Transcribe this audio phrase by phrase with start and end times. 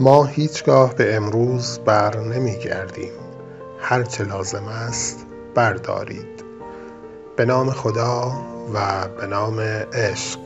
[0.00, 3.12] ما هیچگاه به امروز بر نمیگردیم.
[3.80, 6.44] هرچه لازم است بردارید.
[7.36, 8.32] به نام خدا
[8.74, 9.60] و به نام
[9.92, 10.38] عشق.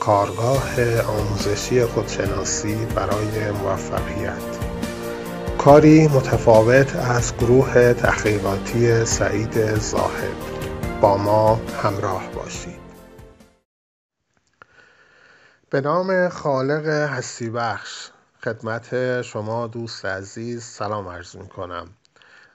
[0.00, 4.58] کارگاه آموزشی خودشناسی برای موفقیت.
[5.58, 10.36] کاری متفاوت از گروه تحقیقاتی سعید زاهد.
[11.00, 12.78] با ما همراه باشید.
[15.70, 18.10] به نام خالق هستی بخش.
[18.44, 21.88] خدمت شما دوست عزیز سلام عرض می کنم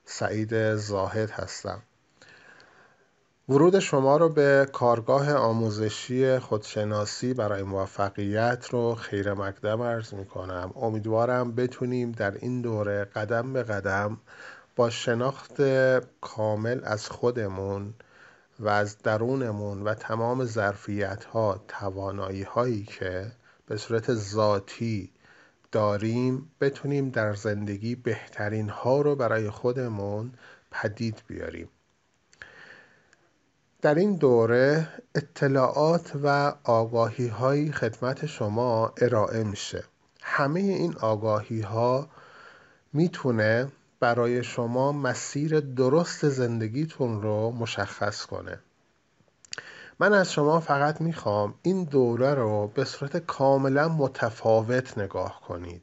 [0.06, 1.82] سعید زاهد هستم.
[3.50, 10.72] ورود شما رو به کارگاه آموزشی خودشناسی برای موفقیت رو خیر مقدم عرض می کنم
[10.76, 14.18] امیدوارم بتونیم در این دوره قدم به قدم
[14.76, 15.62] با شناخت
[16.22, 17.94] کامل از خودمون
[18.60, 23.32] و از درونمون و تمام ظرفیت ها توانایی هایی که
[23.66, 25.12] به صورت ذاتی
[25.74, 30.32] داریم بتونیم در زندگی بهترین ها رو برای خودمون
[30.72, 31.70] پدید بیاریم.
[33.82, 39.84] در این دوره اطلاعات و آگاهی های خدمت شما ارائه میشه.
[40.22, 42.10] همه این آگاهی ها
[42.94, 43.68] می‌تونه
[44.00, 48.60] برای شما مسیر درست زندگیتون رو مشخص کنه.
[50.04, 55.82] من از شما فقط می‌خوام این دوره رو به صورت کاملا متفاوت نگاه کنید.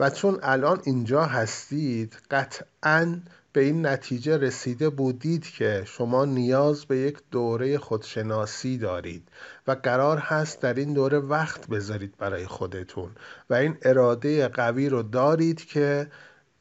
[0.00, 3.20] و چون الان اینجا هستید قطعا
[3.52, 9.28] به این نتیجه رسیده بودید که شما نیاز به یک دوره خودشناسی دارید
[9.66, 13.10] و قرار هست در این دوره وقت بذارید برای خودتون
[13.50, 16.10] و این اراده قوی رو دارید که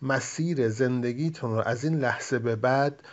[0.02, 3.04] مسیر زندگیتون رو از این لحظه به بعد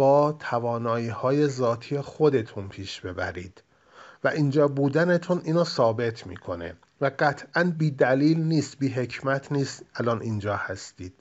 [0.00, 3.62] با توانایی های ذاتی خودتون پیش ببرید
[4.24, 10.22] و اینجا بودنتون اینو ثابت می‌کنه و قطعا بی دلیل نیست بی حکمت نیست الان
[10.22, 11.14] اینجا هستید.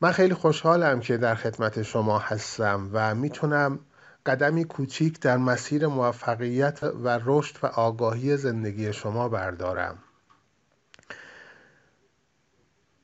[0.00, 3.78] من خیلی خوشحالم که در خدمت شما هستم و می‌تونم
[4.26, 9.98] قدمی کوچیک در مسیر موفقیت و رشد و آگاهی زندگی شما بردارم.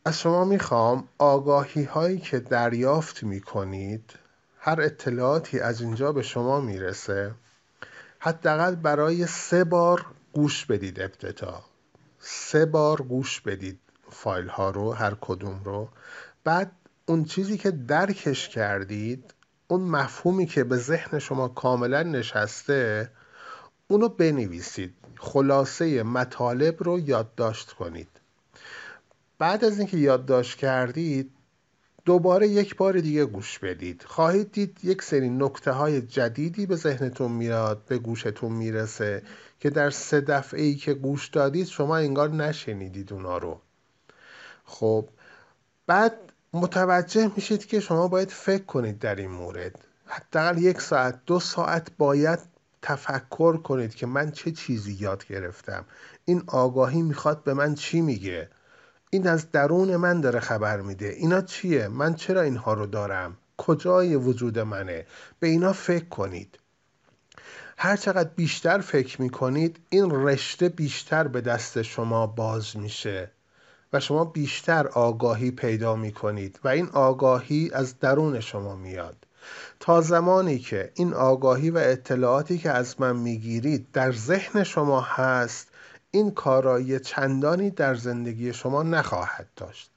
[0.07, 4.13] از شما می‌خوام آگاهی هایی که دریافت می‌کنید
[4.59, 7.35] هر اطلاعاتی از اینجا به شما می‌رسه
[8.19, 11.63] حداقل برای سه بار گوش بدید ابتدا.
[12.19, 15.89] سه بار گوش بدید فایل ها رو هر کدوم رو.
[16.45, 16.73] بعد
[17.07, 19.35] اون چیزی که درکش کردید
[19.69, 23.11] اون مفهومی که به ذهن شما کاملا نشسته
[23.89, 24.95] اونو بنویسید.
[25.19, 28.14] خلاصه مطالب رو یادداشت کنید.
[29.39, 31.31] بعد از اینکه یادداشت کردید
[32.05, 34.05] دوباره یک بار دیگه گوش بدید.
[34.07, 39.23] خواهید دید یک سری نکته های جدیدی به ذهنتون میاد به گوشتون می‌رسه
[39.61, 43.61] که در سه دفعه ای که گوش دادید شما انگار نشنیدید اونا رو.
[44.65, 45.09] خب
[45.87, 46.19] بعد
[46.53, 49.85] متوجه میشید که شما باید فکر کنید در این مورد.
[50.07, 52.39] حداقل یک ساعت دو ساعت باید
[52.83, 55.85] تفکر کنید که من چه چیزی یاد گرفتم.
[56.25, 58.49] این آگاهی می‌خواد به من چی میگه؟
[59.15, 61.07] این از درون من داره خبر میده.
[61.07, 65.07] اینا چیه؟ من چرا اینها رو دارم؟ کجای وجود منه؟
[65.41, 66.59] به اینا فکر کنید.
[67.79, 73.31] هر چقدر بیشتر فکر می‌کنید این رشته بیشتر به دست شما باز میشه
[73.93, 79.17] و شما بیشتر آگاهی پیدا می‌کنید و این آگاهی از درون شما میاد.
[79.81, 85.69] تا زمانی که این آگاهی و اطلاعاتی که از من می‌گیرید در ذهن شما هست
[86.15, 89.94] این کارایی چندانی در زندگی شما نخواهد داشت.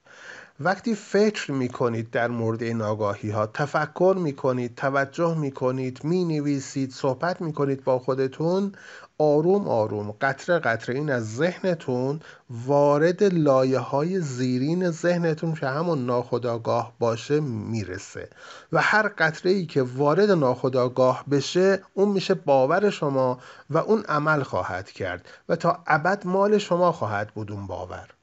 [0.59, 6.03] وقتی فکر می کنید در مورد این آگاهی ها تفکر می کنید توجه می کنید
[6.03, 8.72] می نویسید صحبت می کنید با خودتون
[9.18, 12.19] آروم آروم قطره قطره این از ذهنتون
[12.50, 18.29] وارد لایه های زیرین ذهنتون که همون ناخداگاه باشه می‌رسه.
[18.72, 23.39] و هر قطره ای که وارد ناخداگاه بشه اون میشه باور شما
[23.69, 28.17] و اون عمل خواهد کرد و تا ابد مال شما خواهد بود اون باور.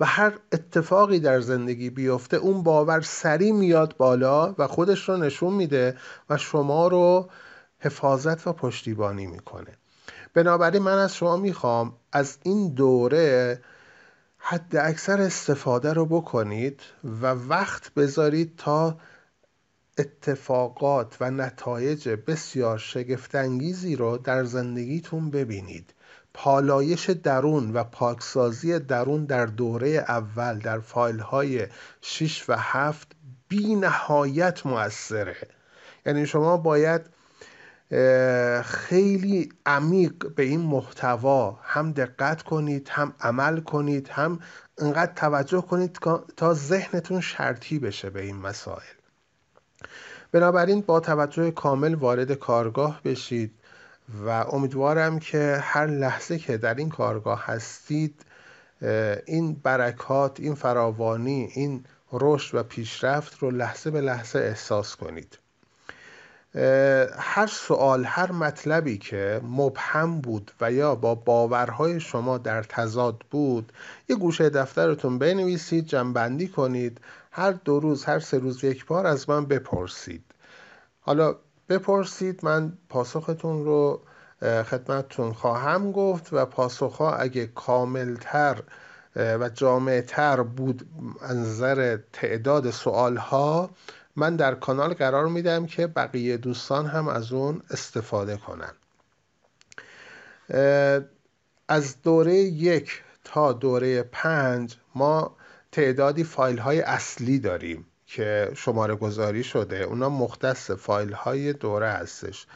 [0.00, 5.54] و هر اتفاقی در زندگی بیفته اون باور سریع میاد بالا و خودش رو نشون
[5.54, 5.96] میده
[6.30, 7.28] و شما رو
[7.78, 9.76] حفاظت و پشتیبانی می‌کنه.
[10.34, 13.60] بنابراین من از شما می‌خوام از این دوره
[14.38, 18.98] حد اکثر استفاده رو بکنید و وقت بذارید تا
[19.98, 25.94] اتفاقات و نتایج بسیار شگفتانگیزی رو در زندگیتون ببینید.
[26.40, 31.66] پالایش درون و پاکسازی درون در دوره اول در فایل های
[32.00, 33.08] 6 و 7
[33.48, 35.36] بی نهایت موثره.
[36.06, 37.00] یعنی شما باید
[38.64, 44.38] خیلی عمیق به این محتوا هم دقت کنید هم عمل کنید هم
[44.78, 45.98] انقدر توجه کنید
[46.36, 48.94] تا ذهنتون شرطی بشه به این مسائل.
[50.32, 53.54] بنابراین با توجه کامل وارد کارگاه بشید.
[54.26, 58.24] و امیدوارم که هر لحظه که در این کارگاه هستید
[59.26, 65.38] این برکات این فراوانی این رشد و پیشرفت رو لحظه به لحظه احساس کنید.
[67.18, 73.72] هر سوال هر مطلبی که مبهم بود و یا با باورهای شما در تضاد بود
[74.08, 77.00] یه گوشه دفترتون بنویسید جنبندی کنید
[77.30, 80.24] هر دو روز هر سه روز یک بار از من بپرسید.
[81.00, 81.36] حالا
[81.68, 84.02] بپرسید من پاسختون رو
[84.42, 88.62] خدمتتون خواهم گفت و پاسخها اگه کاملتر
[89.16, 90.88] و جامعتر بود
[91.30, 93.70] نظر تعداد سوالها
[94.16, 98.72] من در کانال قرار میدم که بقیه دوستان هم از اون استفاده کنن.
[101.68, 105.36] از دوره یک تا دوره پنج ما
[105.72, 107.86] تعدادی فایل های اصلی داریم.
[108.08, 112.46] که شماره گذاری شده اونا مختص فایل های دوره هستش.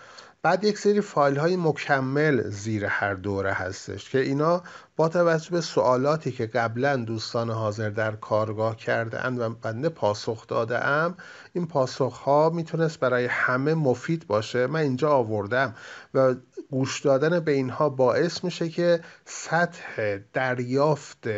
[0.43, 4.63] بعد یک سری فایل های مکمل زیر هر دوره هستش که اینا
[4.97, 10.47] با توجه به سوالاتی که قبلا دوستان حاضر در کارگاه کرده اند و بنده پاسخ
[10.47, 11.17] داده ام
[11.53, 14.67] این پاسخ ها می‌تونست برای همه مفید باشه.
[14.67, 15.75] من اینجا آوردم
[16.15, 16.35] و
[16.71, 21.29] گوش دادن به اینها باعث میشه که سطح دریافت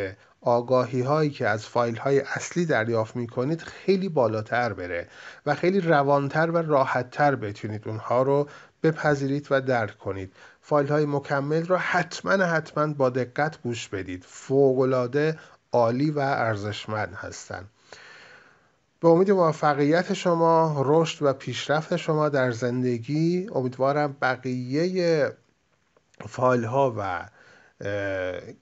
[0.45, 5.09] آگاهی هایی که از فایل های اصلی دریافت می کنید خیلی بالاتر بره
[5.47, 8.49] و خیلی روانتر و راحتتر بتونید اونها رو
[8.83, 10.33] بپذیرید و درک کنید.
[10.61, 14.25] فایل های مکمل رو حتما حتما با دقت گوش بدید.
[14.29, 15.39] فوقالعاده
[15.73, 17.71] عالی و ارزشمند هستند
[19.01, 25.33] به امید موفقیت شما رشد و پیشرفت شما در زندگی امیدوارم بقیه
[26.29, 27.29] فایل ها و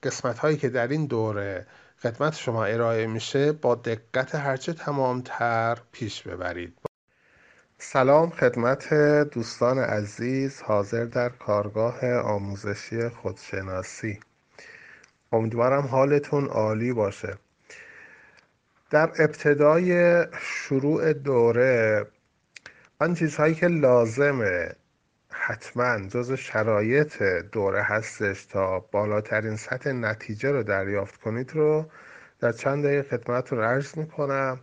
[0.02, 1.66] قسمت هایی که در این دوره
[2.02, 6.78] خدمت شما ارائه میشه با دقت هرچه تمامتر پیش ببرید.
[7.78, 8.94] سلام خدمت
[9.30, 14.20] دوستان عزیز حاضر در کارگاه آموزشی خودشناسی.
[15.32, 17.34] امیدوارم حالتون عالی باشه.
[18.90, 22.06] در ابتدای شروع دوره
[23.00, 24.74] آن چیزهایی که لازمه
[25.32, 31.86] حتما جز شرایط دوره هستش تا بالاترین سطح نتیجه رو دریافت کنید رو
[32.40, 34.60] در چند دقیقه خدمتتون عرض می‌کنم.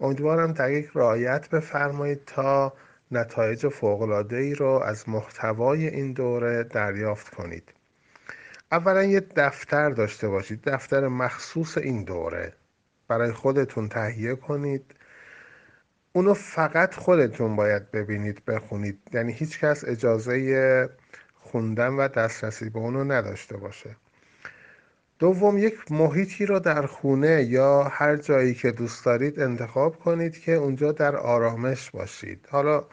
[0.00, 2.72] امیدوارم دقیق رعایت بفرمایید تا
[3.10, 3.66] نتایج
[4.30, 7.72] ای رو از محتوای این دوره دریافت کنید.
[8.72, 12.52] اولا یه دفتر داشته باشید دفتر مخصوص این دوره.
[13.08, 14.94] برای خودتون تهیه کنید.
[16.12, 18.98] اونو فقط خودتون باید ببینید بخونید.
[19.12, 20.88] یعنی هیچ کس اجازه
[21.34, 23.96] خوندن و دسترسی به اونو نداشته باشه.
[25.18, 30.52] دوم یک محیطی رو در خونه یا هر جایی که دوست دارید انتخاب کنید که
[30.52, 32.48] اونجا در آرامش باشید.
[32.50, 32.84] حالا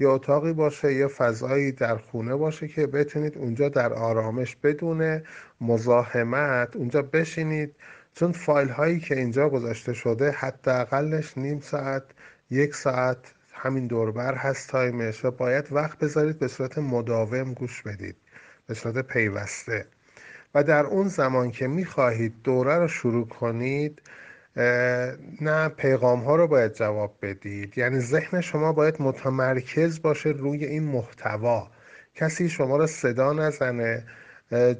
[0.00, 5.22] یه اتاقی باشه یه فضایی در خونه باشه که بتونید اونجا در آرامش بدون
[5.60, 7.74] مزاحمت اونجا بشینید.
[8.14, 12.02] چون فایل هایی که اینجا گذاشته شده حداقلش نیم ساعت
[12.50, 13.18] یک ساعت
[13.52, 18.16] همین دوربر هست تایمش و باید وقت بذارید به صورت مداوم گوش بدید
[18.66, 19.86] به صورت پیوسته.
[20.54, 24.02] و در اون زمان که می‌خواهید دوره رو شروع کنید
[25.40, 27.78] نه پیغام ها رو باید جواب بدید.
[27.78, 31.70] یعنی ذهن شما باید متمرکز باشه روی این محتوا.
[32.14, 34.04] کسی شما رو صدا نزنه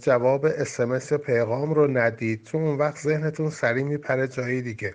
[0.01, 2.45] جواب اسمس پیغام رو ندید.
[2.45, 4.95] چون اون وقت ذهنتون سریع میپره جایی دیگه.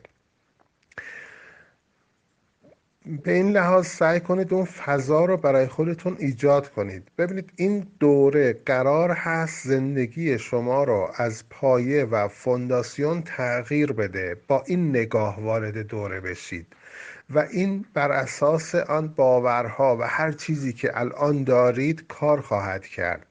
[3.05, 7.07] به این لحاظ سعی کنید اون فضا رو برای خودتون ایجاد کنید.
[7.17, 14.63] ببینید این دوره قرار هست زندگی شما رو از پایه و فونداسیون تغییر بده با
[14.67, 16.67] این نگاه وارد دوره بشید.
[17.29, 23.25] و این بر اساس آن باورها و هر چیزی که الان دارید کار خواهد کرد.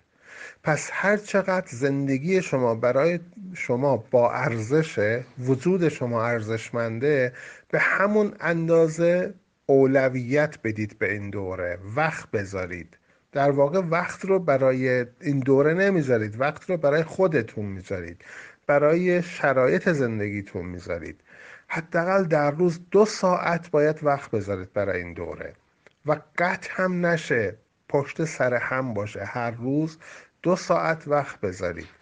[0.63, 3.21] پس هر چقدر زندگی شما برای
[3.55, 7.33] شما با ارزش وجود شما ارزشمنده
[7.69, 9.35] به همون اندازه
[9.71, 12.97] اولویت بدید به این دوره وقت بذارید.
[13.33, 18.25] در واقع وقت رو برای این دوره نمی‌ذارید وقت رو برای خودتون می‌ذارید
[18.67, 21.21] برای شرایط زندگیتون می‌ذارید.
[21.69, 25.53] حداقل در روز دو ساعت باید وقت بذارید برای این دوره.
[26.07, 27.57] و قطع هم نشه
[27.89, 29.25] پشت سر هم باشه.
[29.25, 29.99] هر روز
[30.43, 32.00] دو ساعت وقت بذارید.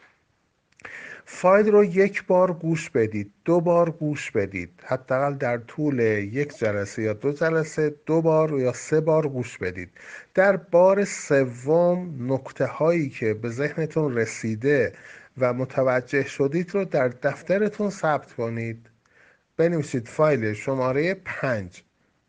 [1.30, 4.70] فایل رو یک بار گوش بدید دو بار گوش بدید.
[4.84, 9.90] حداقل در طول یک جلسه یا دو جلسه دو بار یا سه بار گوش بدید.
[10.34, 14.92] در بار سوم نکته هایی که به ذهنتون رسیده
[15.38, 18.90] و متوجه شدید رو در دفترتون ثبت کنید.
[19.56, 21.82] بنویسید فایل شماره پنج.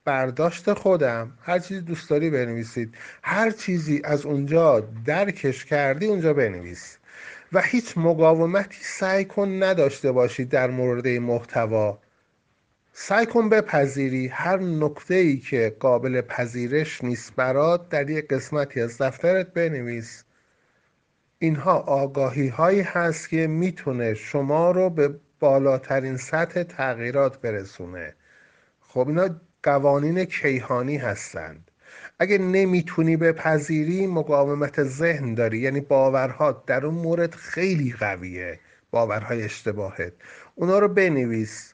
[0.05, 1.31] برداشت خودم.
[1.41, 2.95] هر چیزی دوست داری بنویسید.
[3.23, 6.98] هر چیزی از اونجا درکش کردی اونجا بنویس.
[7.53, 11.99] و هیچ مقاومتی سعی کن نداشته باشی در مورد محتوا.
[12.93, 19.01] سعی کن بپذیری هر نکته ای که قابل پذیرش نیست برات در یک قسمتی از
[19.01, 20.23] دفترت بنویس.
[21.39, 28.15] اینها آگاهی هایی هست که می‌تونه شما رو به بالاترین سطح تغییرات برسونه.
[28.81, 29.29] خب اینا
[29.63, 31.68] قوانین کیهانی هستند.
[32.19, 35.57] اگه نمی‌تونی بپذیری مقاومت ذهن داری.
[35.57, 38.59] یعنی باورها در اون مورد خیلی قویه
[38.91, 40.13] باورهای اشتباهت.
[40.55, 41.73] اونا رو بنویس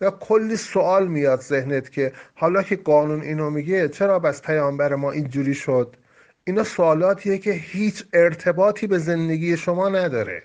[0.00, 5.10] و کلی سوال میاد ذهنت که حالا که قانون اینو میگه چرا بس پیامبر ما
[5.10, 5.96] اینجوری شد؟
[6.44, 10.42] اینا سوالاتیه که هیچ ارتباطی به زندگی شما نداره.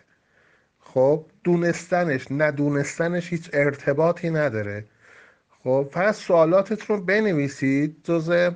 [0.80, 4.86] خب دونستنش ندونستنش هیچ ارتباطی نداره.
[5.66, 8.52] خب فقط سوالاتت رو بنویسید جز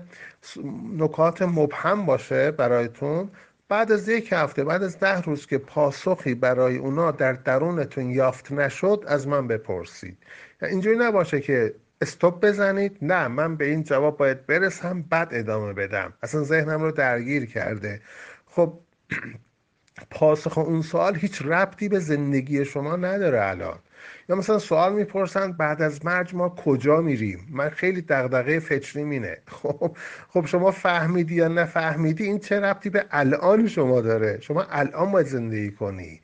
[0.97, 3.29] نکات مبهم باشه برایتون.
[3.69, 8.51] بعد از یک هفته بعد از ده روز که پاسخی برای اونا در درونتون یافت
[8.51, 10.17] نشد از من بپرسید.
[10.61, 12.97] اینجوری نباشه که استوب بزنید.
[13.01, 16.13] نه من به این جواب باید برسم بعد ادامه بدم.
[16.23, 18.01] اصلا ذهنم رو درگیر کرده.
[18.45, 18.79] خب
[20.11, 23.79] پاسخ اون سوال هیچ ربطی به زندگی شما نداره الان.
[24.29, 29.37] یا مثلا سوال می‌پرسن بعد از مرج ما کجا میریم؟ من خیلی دغدغه فکری مینه.
[29.61, 29.97] خب
[30.29, 35.27] خب شما فهمیدی یا نفهمیدی این چه ربطی به الان شما داره؟ شما الان باید
[35.27, 36.21] زندگی کنی.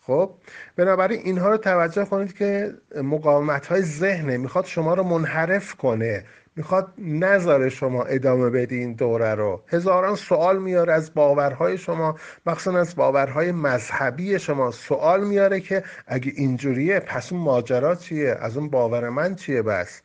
[0.00, 0.30] خب
[0.76, 4.36] بنابراین اینها رو توجه کنید که مقاومت های ذهنه.
[4.36, 6.24] می‌خواد شما رو منحرف کنه.
[6.58, 9.62] می‌خواد نظر شما ادامه بدین دوره رو.
[9.68, 16.32] هزاران سوال میاره از باورهای شما مخصوصا از باورهای مذهبی شما سوال میاره که اگه
[16.36, 20.02] اینجوریه پس اون ماجرا چیه؟ از اون باور من چیه بس؟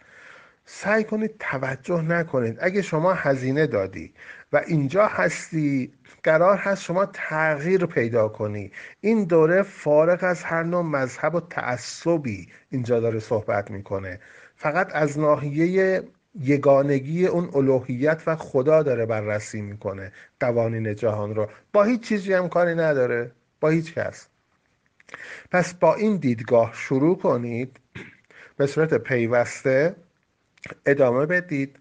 [0.66, 2.58] سعی کنید توجه نکنید.
[2.62, 4.14] اگه شما هزینه دادی
[4.54, 5.94] و اینجا هستی
[6.24, 8.72] قرار هست شما تغییر پیدا کنی.
[9.02, 14.20] این دوره فارغ از هر نوع مذهب و تعصبی اینجا داره صحبت می‌کنه.
[14.56, 16.04] فقط از ناحیه
[16.40, 21.50] یگانگی اون الوهیت و خدا داره بررسی می‌کنه قوانین جهان رو.
[21.74, 23.32] با هیچ چیزی هم کاری نداره.
[23.60, 24.28] با هیچ کس.
[25.52, 27.78] پس با این دیدگاه شروع کنید.
[28.58, 29.96] به صورت پیوسته
[30.86, 31.76] ادامه بدید.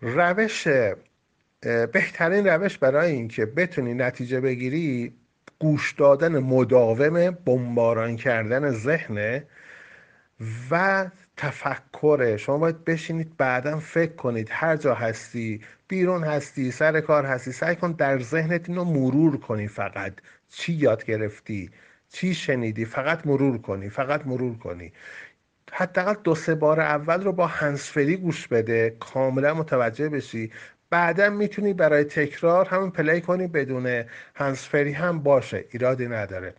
[0.00, 0.68] روش
[1.92, 5.14] بهترین روش برای اینکه بتونی نتیجه بگیری
[5.58, 9.46] گوش دادن مداوم بمباران کردن ذهنه
[10.70, 17.26] و تفکره شما باید بشینید بعدا فکر کنید هر جا هستی بیرون هستی سر کار
[17.26, 20.12] هستی سعی کن در ذهنت اینو مرور کنی فقط.
[20.48, 21.70] چی یاد گرفتی؟
[22.08, 24.92] چی شنیدی؟ فقط مرور کنی فقط مرور کنی.
[25.72, 30.52] حداقل دو سه بار اول رو با هنسفری گوش بده کاملا متوجه بشی.
[30.90, 36.54] بعدا می‌تونی برای تکرار همون پلی کنی بدون هنسفری هم باشه ایرادی نداره.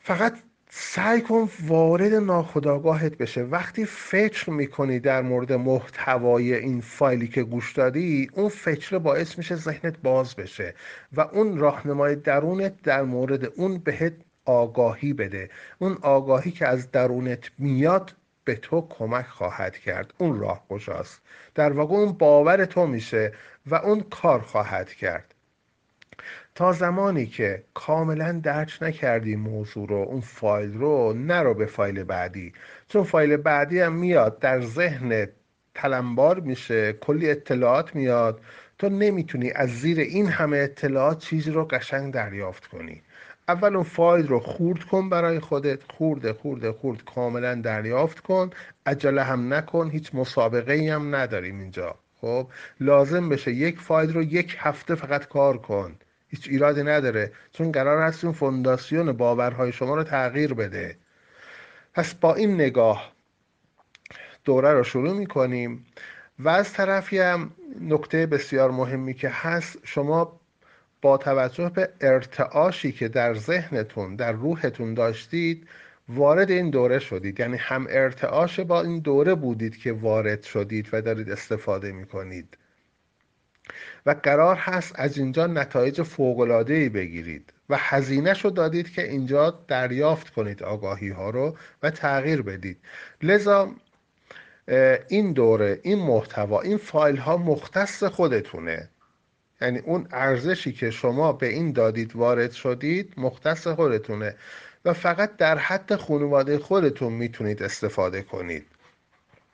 [0.00, 0.38] فقط
[0.70, 3.42] سعی کن وارد ناخداگاهت بشه.
[3.42, 9.56] وقتی فکر می‌کنی در مورد محتوای این فایلی که گوش دادی اون فکر باعث میشه
[9.56, 10.74] ذهنت باز بشه
[11.12, 14.12] و اون راهنمای درونت در مورد اون بهت
[14.44, 15.50] آگاهی بده.
[15.78, 20.14] اون آگاهی که از درونت میاد به تو کمک خواهد کرد.
[20.18, 21.20] اون راه گشاست
[21.54, 23.32] در واقع اون باور تو میشه
[23.66, 25.34] و اون کار خواهد کرد.
[26.58, 32.52] تا زمانی که کاملا درک نکردی موضوع رو اون فایل رو نرو به فایل بعدی.
[32.88, 35.28] چون فایل بعدی هم میاد در ذهن
[35.74, 38.40] تلمبار میشه کلی اطلاعات میاد.
[38.78, 43.02] تو نمی‌تونی از زیر این همه اطلاعات چیزی رو قشنگ دریافت کنی.
[43.48, 45.92] اول اون فایل رو خورد کن برای خودت.
[45.92, 47.04] خورده خورده خورد.
[47.04, 48.50] کاملا دریافت کن.
[48.86, 49.90] عجله هم نکن.
[49.90, 51.94] هیچ مسابقه ای هم نداریم اینجا.
[52.20, 52.48] خب
[52.80, 55.96] لازم بشه یک فایل رو یک هفته فقط کار کن.
[56.28, 57.32] هیچ ایرادی نداره.
[57.52, 60.96] چون قرار هست اون فونداسیون باورهای شما رو تغییر بده.
[61.94, 63.12] پس با این نگاه
[64.44, 65.86] دوره رو شروع می‌کنیم.
[66.38, 70.40] و از طرفی هم نکته بسیار مهمی که هست شما
[71.02, 75.68] با توجه به ارتعاشی که در ذهنتون در روحتون داشتید
[76.08, 77.40] وارد این دوره شدید.
[77.40, 82.56] یعنی هم ارتعاش با این دوره بودید که وارد شدید و دارید استفاده می‌کنید.
[84.08, 90.30] و قرار هست از اینجا نتایج فوقلادهی بگیرید و هزینهش رو دادید که اینجا دریافت
[90.30, 92.78] کنید آگاهی ها رو و تغییر بدید.
[93.22, 93.70] لذا
[95.08, 98.88] این دوره این محتوا این فایل ها مختص خودتونه.
[99.60, 104.34] یعنی اون ارزشی که شما به این دادید وارد شدید مختص خودتونه
[104.84, 108.66] و فقط در حد خانواده خودتون می‌تونید استفاده کنید.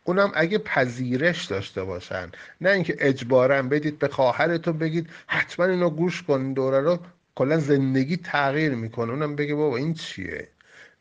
[0.05, 2.31] اونم اگه پذیرش داشته باشن.
[2.61, 6.99] نه اینکه اجبارا بدید به خواهرتون بگید حتما اینو گوش کن دوره رو
[7.35, 9.13] کلا زندگی تغییر می‌کنه.
[9.13, 10.49] اونم بگه بابا این چیه؟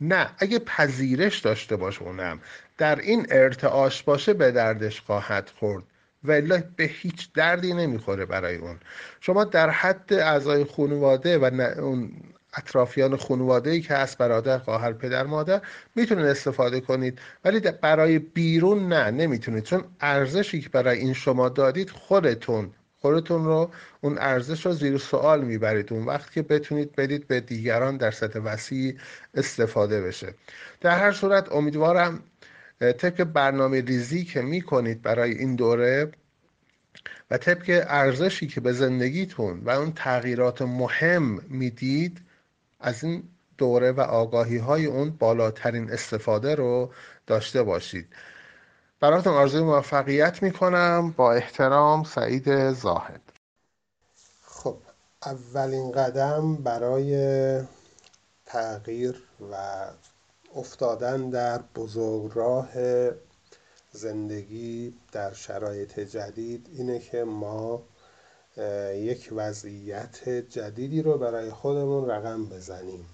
[0.02, 2.40] نه اگه پذیرش داشته باشه اونم.
[2.78, 5.84] در این ارتعاش باشه به دردش خواهد خورد.
[6.24, 8.80] ولی به هیچ دردی نمی‌خوره برای اون.
[9.22, 12.12] شما در حد اعضای خانواده و اون
[12.54, 15.62] اطرافیان خانواده ای که هست برادر خواهر پدر مادر
[15.96, 17.20] می‌تونید استفاده کنید.
[17.46, 19.64] ولی برای بیرون نه نمی‌تونید.
[19.64, 22.72] چون ارزشی که برای این شما دادید خودتون.
[22.98, 25.94] خودتون رو اون ارزش رو زیر سوال می‌برید.
[25.94, 28.98] اون وقت که بتونید بدید به دیگران در سطح وسیع
[29.34, 30.34] استفاده بشه.
[30.82, 32.24] در هر صورت امیدوارم
[32.80, 36.12] طبق برنامه ریزی که می‌کنید برای این دوره
[37.32, 42.22] و طبق ارزشی که به زندگیتون و اون تغییرات مهم می‌دید
[42.84, 43.24] از این
[43.58, 46.92] دوره و آگاهی های اون بالاترین استفاده رو
[47.28, 48.08] داشته باشید.
[49.00, 51.14] براتون آرزوی موفقیت می‌کنم.
[51.18, 53.22] با احترام سعید زاهد.
[54.46, 54.78] خب
[55.26, 57.14] اولین قدم برای
[58.46, 59.56] تغییر و
[60.56, 62.70] افتادن در بزرگراه
[63.92, 67.84] زندگی در شرایط جدید اینه که ما
[68.96, 73.06] یک وضعیت جدیدی رو برای خودمون رقم بزنیم.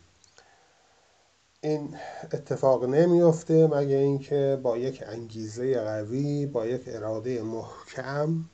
[1.61, 8.45] این اتفاق نمیفته مگه اینکه با یک انگیزه قوی با یک اراده محکم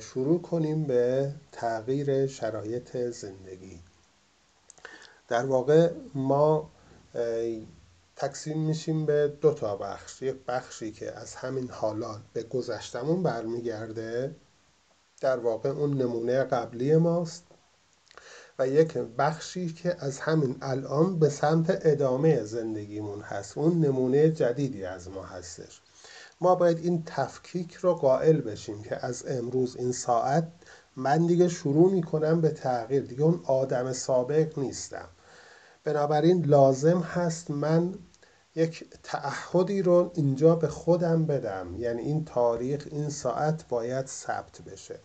[0.00, 3.80] شروع کنیم به تغییر شرایط زندگی.
[5.28, 6.70] در واقع ما
[8.16, 10.22] تقسیم میشیم به دو تا بخش.
[10.22, 14.34] یک بخشی که از همین حالات به گذشتمون برمیگرده
[15.22, 17.44] در واقع اون نمونه قبلی ماست
[18.58, 23.58] و یک بخشی که از همین الان به سمت ادامه زندگیمون هست.
[23.58, 25.80] اون نمونه جدیدی از ما هستش.
[26.40, 30.48] ما باید این تفکیک رو قائل بشیم که از امروز این ساعت
[30.96, 33.02] من دیگه شروع می‌کنم به تغییر.
[33.02, 35.08] دیگه اون آدم سابق نیستم.
[35.84, 37.94] بنابراین لازم هست من
[38.54, 41.74] یک تعهدی رو اینجا به خودم بدم.
[41.78, 45.00] یعنی این تاریخ این ساعت باید ثبت بشه.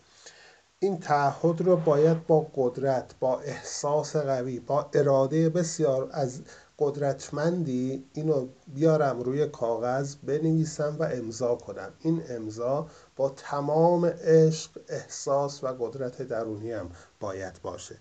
[0.80, 6.42] این تعهد رو باید با قدرت با احساس قوی با اراده بسیار از
[6.78, 11.92] قدرتمندی اینو بیارم روی کاغذ بنویسم و امضا کنم.
[12.00, 12.86] این امضا
[13.16, 17.96] با تمام عشق احساس و قدرت درونیم باید باشه.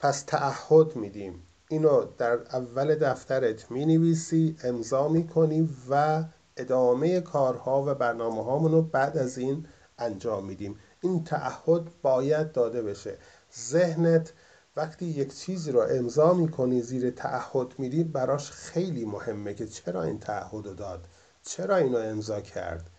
[0.00, 1.42] پس تعهد میدیم.
[1.68, 6.24] اینو در اول دفترت می نویسی امضا می کنی و
[6.56, 9.66] ادامه کارها و برنامه رو بعد از این
[9.98, 10.78] انجام میدیم.
[11.06, 13.18] این تعهد باید داده بشه.
[13.58, 14.32] ذهنت
[14.76, 20.18] وقتی یک چیزی رو امضا می‌کنی زیر تعهد میدی براش خیلی مهمه که چرا این
[20.18, 21.04] تعهد رو داد؟
[21.42, 22.90] چرا اینو امضا کرد؟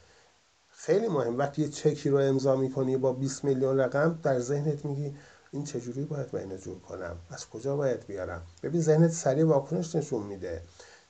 [0.69, 1.37] خیلی مهم.
[1.37, 5.15] وقتی یه چکی رو امضا می‌کنی با 20 میلیون رقم در ذهنت میگی
[5.51, 10.23] این چجوری باید من جور کنم؟ از کجا باید بیارم؟ ببین ذهنت سریع واکنش نشون
[10.23, 10.61] میده.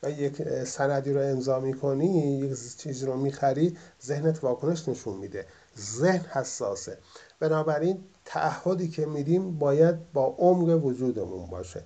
[0.04, 5.46] و یک سندی رو امضا می‌کنی یک چیزی رو می‌خری ذهنت واکنش نشون میده.
[5.80, 6.98] ذهن حساسه.
[7.40, 11.84] بنابراین تعهدی که میدیم باید با عمق وجودمون باشه.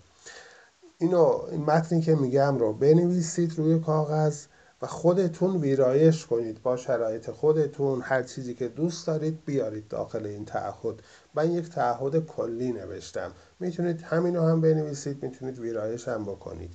[0.98, 4.46] اینو این متنی که میگم رو بنویسید روی کاغذ
[4.82, 6.62] و خودتون ویرایش کنید.
[6.62, 10.96] با شرایط خودتون هر چیزی که دوست دارید بیارید داخل این تعهد.
[11.34, 13.32] من یک تعهد کلی نوشتم.
[13.60, 16.72] می‌تونید همینو هم بنویسید می‌تونید ویرایش هم بکنید.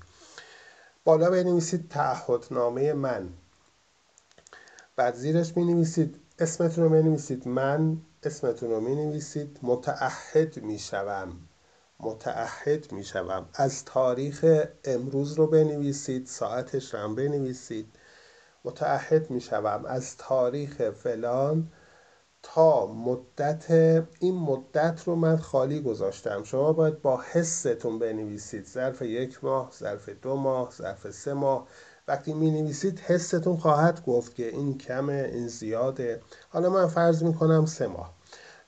[1.05, 3.29] بالا بنویسید تعهدنامه من.
[4.97, 10.79] بعد زیرش می نویسید اسمتون رو می نویسید من اسمتون رو می نویسید متعهد می
[10.79, 11.49] شوم
[12.01, 16.27] متعهد می شوم از تاریخ امروز رو بنویسید.
[16.27, 17.97] ساعتش رو هم بنویسید.
[18.65, 21.73] متعهد می شوم از تاریخ فلان
[22.43, 23.71] تا مدت
[24.21, 26.43] این مدت رو من خالی گذاشتم.
[26.45, 28.67] شما باید با حستون بنویسید.
[28.67, 31.69] ظرف یک ماه ظرف دو ماه ظرف سه ماه.
[32.09, 36.21] وقتی می نویسید حستون خواهد گفت که این کمه این زیاده.
[36.49, 38.13] حالا من فرض می کنم سه ماه.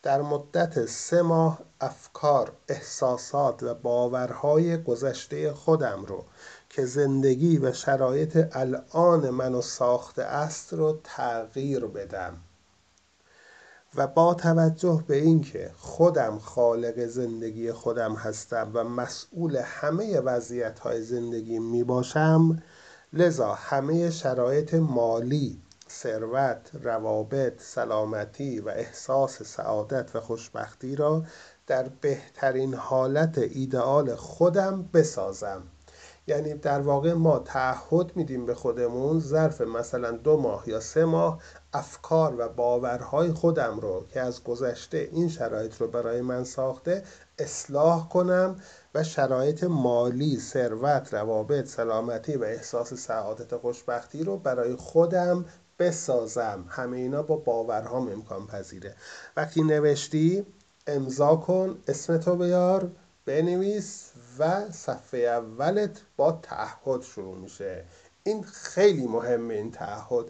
[0.02, 6.24] در مدت سه ماه افکار احساسات و باورهای گذشته خودم رو
[6.68, 12.36] که زندگی و شرایط الان منو ساخته است رو تغییر بدم.
[13.94, 21.02] و با توجه به اینکه خودم خالق زندگی خودم هستم و مسئول همه وضعیت های
[21.02, 22.62] زندگی می باشم
[23.12, 31.24] لذا همه شرایط مالی ثروت روابط سلامتی و احساس سعادت و خوشبختی را
[31.66, 35.62] در بهترین حالت ایدئال خودم بسازم.
[36.26, 41.40] یعنی در واقع ما تعهد میدیم به خودمون ظرف مثلا دو ماه یا سه ماه
[41.72, 47.04] افکار و باورهای خودم رو که از گذشته این شرایط رو برای من ساخته
[47.38, 48.60] اصلاح کنم
[48.94, 55.44] و شرایط مالی، ثروت، روابط، سلامتی و احساس سعادت و خوشبختی رو برای خودم
[55.78, 56.64] بسازم.
[56.68, 58.94] همه اینا با باورهام امکان پذیره.
[59.36, 60.46] وقتی نوشتی
[60.86, 62.90] امضا کن اسمتو بیار
[63.24, 67.84] بنویس و صفحه اولت با تعهد شروع میشه.
[68.22, 70.24] این خیلی مهمه این تعهد.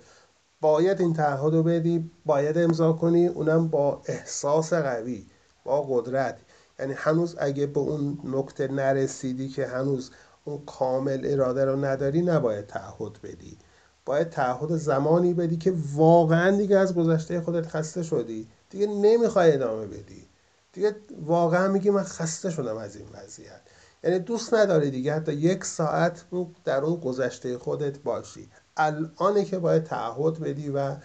[0.61, 5.27] باید این تعهد رو بدی باید امضا کنی اونم با احساس قوی
[5.65, 6.39] با قدرت.
[6.79, 10.11] یعنی هنوز اگه به اون نکته نرسیدی که هنوز
[10.45, 13.59] اون کامل اراده رو نداری نباید تعهد بدی.
[14.05, 18.49] باید تعهد زمانی بدی که واقعا دیگه از گذشته خودت خسته شدی.
[18.71, 20.29] دیگه نمی‌خوای ادامه بدی.
[20.73, 23.61] دیگه واقعا میگی من خسته شدم از این وضعیت.
[24.05, 25.15] یعنی دوست نداری دیگه.
[25.15, 26.25] حتی یک ساعت
[26.65, 28.51] در اون گذشته خودت باشی.
[28.77, 30.97] الانه که باید تعهد بدی و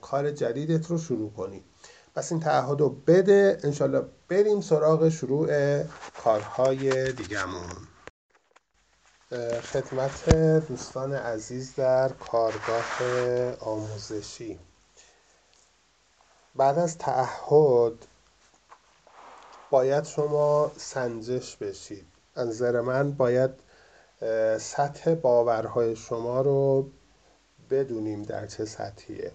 [0.00, 1.64] کار جدیدت رو شروع کنی.
[2.14, 3.58] پس این تعهد رو بده.
[3.64, 5.82] انشالله بریم سراغ شروع
[6.24, 7.70] کارهای دیگمون
[9.72, 10.30] خدمت
[10.68, 12.98] دوستان عزیز در کارگاه
[13.60, 14.58] آموزشی.
[16.56, 18.06] بعد از تعهد
[19.70, 22.06] باید شما سنجش بشید.
[22.34, 23.50] از نظر من باید
[24.58, 26.90] سطح باورهای شما رو
[27.70, 29.32] بدونیم در چه سطحیه.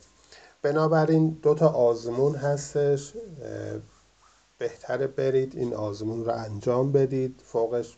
[0.65, 3.13] بنابراین دو تا آزمون هستش
[4.57, 7.41] بهتره برید این آزمون رو انجام بدید.
[7.45, 7.97] فوقش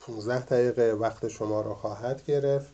[0.00, 2.72] 15 دقیقه وقت شما رو خواهد گرفت.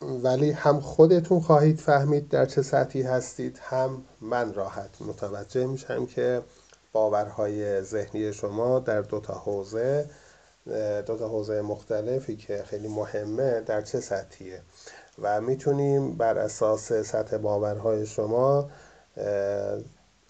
[0.00, 6.42] ولی هم خودتون خواهید فهمید در چه سطحی هستید هم من راحت متوجه میشم که
[6.92, 10.10] باورهای ذهنی شما در دو تا حوزه
[11.06, 14.62] دو تا حوزه مختلفی که خیلی مهمه در چه سطحیه.
[15.22, 18.70] و می‌تونیم بر اساس سطح باورهای شما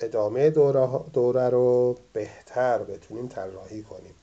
[0.01, 4.15] ادامه دوره, دوره رو بهتر بتونیم طراحی کنیم.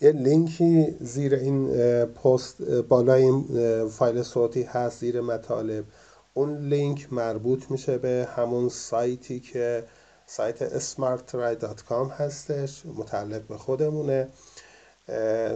[0.00, 1.68] یه لینکی زیر این
[2.04, 5.84] پست بالای این فایل صوتی هست زیر مطالب.
[6.34, 9.84] اون لینک مربوط میشه به همون سایتی که
[10.26, 14.28] سایت smartry.com هستش متعلق به خودمونه.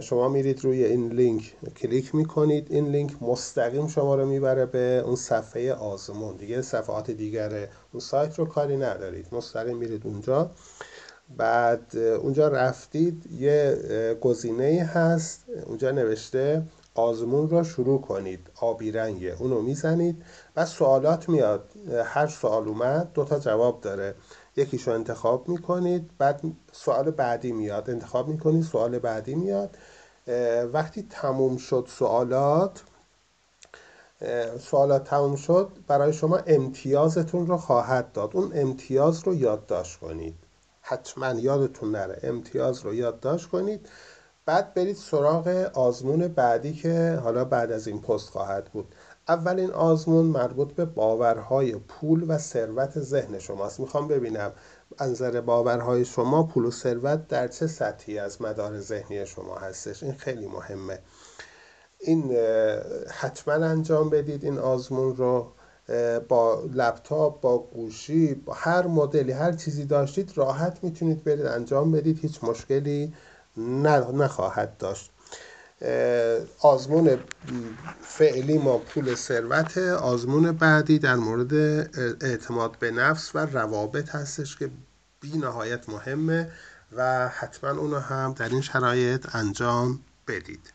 [0.01, 2.67] شما میرید روی این لینک کلیک می‌کنید.
[2.69, 6.37] این لینک مستقیم شما رو می‌بره به اون صفحه آزمون.
[6.37, 9.27] دیگه صفحات دیگر اون سایت رو کاری ندارید.
[9.31, 10.51] مستقیم میرید اونجا.
[11.37, 13.25] بعد اونجا رفتید.
[13.31, 13.77] یه
[14.21, 15.45] گزینه هست.
[15.65, 16.63] اونجا نوشته
[16.95, 18.47] آزمون را شروع کنید.
[18.61, 20.23] آبی رنگه اونو می‌زنید.
[20.55, 21.69] و سوالات میاد.
[22.05, 24.15] هر سوال اومد دوتا جواب داره.
[24.55, 27.89] یکیش رو انتخاب می‌کنید بعد سوال بعدی میاد.
[27.89, 29.77] انتخاب می‌کنید سوال بعدی میاد.
[30.73, 32.83] وقتی تموم شد سوالات
[34.59, 38.35] سوالات تموم شد برای شما امتیازتون رو خواهد داد.
[38.35, 40.35] اون امتیاز رو یادداشت کنید.
[40.81, 42.19] حتما یادتون نره.
[42.23, 43.89] امتیاز رو یادداشت کنید.
[44.45, 48.95] بعد برید سراغ آزمون بعدی که حالا بعد از این پست خواهد بود.
[49.27, 53.79] اولین آزمون مربوط به باورهای پول و ثروت ذهن شماست.
[53.79, 54.51] می‌خوام ببینم
[54.97, 60.03] از نظر باورهای شما پول و ثروت در چه سطحی از مدار ذهنی شما هستش؟
[60.03, 60.99] این خیلی مهمه.
[61.99, 62.35] این
[63.09, 65.51] حتما انجام بدید این آزمون رو
[66.29, 72.19] با لپتاپ با گوشی با هر مدلی هر چیزی داشتید راحت می‌تونید برید انجام بدید.
[72.19, 73.13] هیچ مشکلی
[74.13, 75.10] نخواهد داشت.
[76.59, 77.17] آزمون
[78.01, 81.53] فعلی ما پول ثروت آزمون بعدی در مورد
[82.23, 84.69] اعتماد به نفس و روابط هستش که
[85.21, 86.51] بی نهایت مهمه
[86.91, 90.73] و حتما اونو هم در این شرایط انجام بدید.